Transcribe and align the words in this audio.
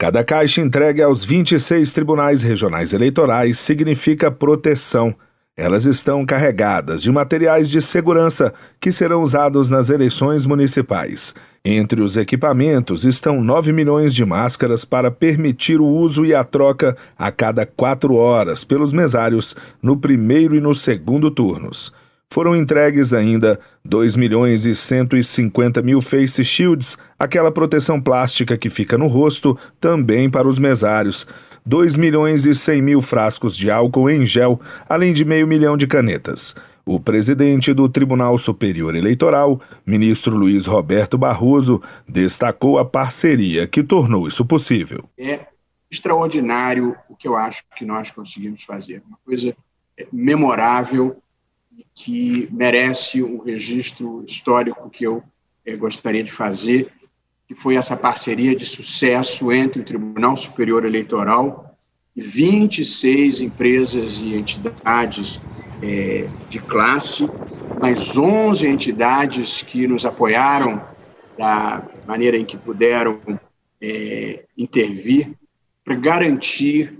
Cada 0.00 0.24
caixa 0.24 0.62
entregue 0.62 1.02
aos 1.02 1.22
26 1.22 1.92
tribunais 1.92 2.42
regionais 2.42 2.94
eleitorais 2.94 3.58
significa 3.58 4.30
proteção. 4.30 5.14
Elas 5.54 5.84
estão 5.84 6.24
carregadas 6.24 7.02
de 7.02 7.12
materiais 7.12 7.68
de 7.68 7.82
segurança 7.82 8.54
que 8.80 8.90
serão 8.90 9.22
usados 9.22 9.68
nas 9.68 9.90
eleições 9.90 10.46
municipais. 10.46 11.34
Entre 11.62 12.00
os 12.00 12.16
equipamentos 12.16 13.04
estão 13.04 13.42
9 13.42 13.74
milhões 13.74 14.14
de 14.14 14.24
máscaras 14.24 14.86
para 14.86 15.10
permitir 15.10 15.82
o 15.82 15.86
uso 15.86 16.24
e 16.24 16.34
a 16.34 16.44
troca 16.44 16.96
a 17.18 17.30
cada 17.30 17.66
quatro 17.66 18.14
horas 18.14 18.64
pelos 18.64 18.94
mesários 18.94 19.54
no 19.82 19.98
primeiro 19.98 20.56
e 20.56 20.60
no 20.62 20.74
segundo 20.74 21.30
turnos. 21.30 21.92
Foram 22.32 22.54
entregues 22.54 23.12
ainda 23.12 23.58
2 23.84 24.14
milhões 24.14 24.64
e 24.64 24.72
150 24.72 25.82
mil 25.82 26.00
face 26.00 26.44
shields, 26.44 26.96
aquela 27.18 27.50
proteção 27.50 28.00
plástica 28.00 28.56
que 28.56 28.70
fica 28.70 28.96
no 28.96 29.08
rosto, 29.08 29.58
também 29.80 30.30
para 30.30 30.46
os 30.46 30.56
mesários. 30.56 31.26
2 31.66 31.96
milhões 31.96 32.46
e 32.46 32.54
100 32.54 32.82
mil 32.82 33.02
frascos 33.02 33.56
de 33.56 33.68
álcool 33.68 34.08
em 34.08 34.24
gel, 34.24 34.60
além 34.88 35.12
de 35.12 35.24
meio 35.24 35.44
milhão 35.44 35.76
de 35.76 35.88
canetas. 35.88 36.54
O 36.86 37.00
presidente 37.00 37.74
do 37.74 37.88
Tribunal 37.88 38.38
Superior 38.38 38.94
Eleitoral, 38.94 39.60
ministro 39.84 40.36
Luiz 40.36 40.66
Roberto 40.66 41.18
Barroso, 41.18 41.82
destacou 42.08 42.78
a 42.78 42.84
parceria 42.84 43.66
que 43.66 43.82
tornou 43.82 44.28
isso 44.28 44.44
possível. 44.44 45.04
É 45.18 45.40
extraordinário 45.90 46.96
o 47.08 47.16
que 47.16 47.26
eu 47.26 47.36
acho 47.36 47.64
que 47.76 47.84
nós 47.84 48.10
conseguimos 48.12 48.62
fazer. 48.62 49.02
Uma 49.06 49.18
coisa 49.26 49.52
memorável 50.12 51.20
que 52.02 52.48
merece 52.50 53.22
um 53.22 53.36
registro 53.36 54.24
histórico 54.26 54.88
que 54.88 55.04
eu 55.04 55.22
eh, 55.66 55.76
gostaria 55.76 56.24
de 56.24 56.32
fazer, 56.32 56.90
que 57.46 57.54
foi 57.54 57.76
essa 57.76 57.94
parceria 57.94 58.56
de 58.56 58.64
sucesso 58.64 59.52
entre 59.52 59.82
o 59.82 59.84
Tribunal 59.84 60.34
Superior 60.34 60.86
Eleitoral 60.86 61.76
e 62.16 62.22
26 62.22 63.42
empresas 63.42 64.18
e 64.22 64.34
entidades 64.34 65.38
eh, 65.82 66.26
de 66.48 66.58
classe, 66.60 67.28
mais 67.78 68.16
11 68.16 68.66
entidades 68.66 69.62
que 69.62 69.86
nos 69.86 70.06
apoiaram 70.06 70.82
da 71.36 71.86
maneira 72.06 72.38
em 72.38 72.46
que 72.46 72.56
puderam 72.56 73.20
eh, 73.78 74.46
intervir 74.56 75.34
para 75.84 75.96
garantir 75.96 76.98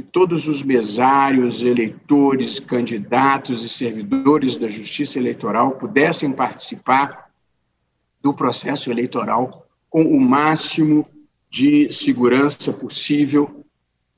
que 0.00 0.02
todos 0.02 0.48
os 0.48 0.62
mesários, 0.62 1.62
eleitores, 1.62 2.58
candidatos 2.58 3.62
e 3.62 3.68
servidores 3.68 4.56
da 4.56 4.66
Justiça 4.66 5.18
Eleitoral 5.18 5.72
pudessem 5.72 6.32
participar 6.32 7.28
do 8.22 8.32
processo 8.32 8.90
eleitoral 8.90 9.66
com 9.90 10.02
o 10.02 10.18
máximo 10.18 11.06
de 11.50 11.92
segurança 11.92 12.72
possível 12.72 13.62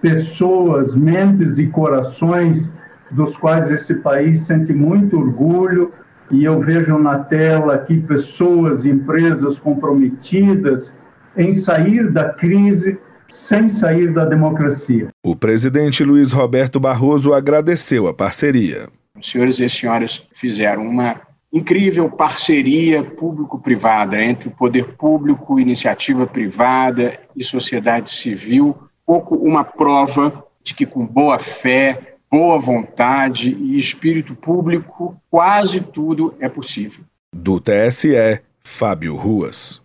pessoas, 0.00 0.94
mentes 0.94 1.58
e 1.58 1.66
corações 1.66 2.70
dos 3.10 3.36
quais 3.36 3.70
esse 3.70 3.96
país 3.96 4.42
sente 4.42 4.72
muito 4.72 5.18
orgulho 5.18 5.92
e 6.30 6.44
eu 6.44 6.60
vejo 6.60 6.98
na 6.98 7.18
tela 7.18 7.74
aqui 7.74 8.00
pessoas 8.00 8.84
e 8.84 8.90
empresas 8.90 9.58
comprometidas 9.58 10.94
em 11.36 11.52
sair 11.52 12.10
da 12.10 12.30
crise 12.30 12.98
sem 13.28 13.68
sair 13.68 14.12
da 14.12 14.24
democracia. 14.24 15.08
O 15.24 15.34
presidente 15.34 16.04
Luiz 16.04 16.30
Roberto 16.32 16.78
Barroso 16.78 17.32
agradeceu 17.32 18.06
a 18.06 18.14
parceria. 18.14 18.88
Os 19.18 19.30
senhores 19.30 19.58
e 19.58 19.68
senhoras 19.68 20.26
fizeram 20.32 20.86
uma 20.86 21.20
incrível 21.54 22.10
parceria 22.10 23.02
público-privada 23.02 24.22
entre 24.22 24.48
o 24.48 24.52
poder 24.52 24.94
público, 24.96 25.60
iniciativa 25.60 26.26
privada 26.26 27.18
e 27.34 27.42
sociedade 27.42 28.10
civil, 28.10 28.76
pouco 29.06 29.36
uma 29.36 29.64
prova 29.64 30.44
de 30.62 30.74
que 30.74 30.84
com 30.84 31.06
boa 31.06 31.38
fé 31.38 32.14
boa 32.34 32.58
vontade 32.58 33.52
e 33.52 33.78
espírito 33.78 34.34
público, 34.34 35.16
quase 35.30 35.80
tudo 35.80 36.34
é 36.40 36.48
possível. 36.48 37.04
Do 37.32 37.60
TSE, 37.60 38.40
Fábio 38.58 39.14
Ruas. 39.14 39.80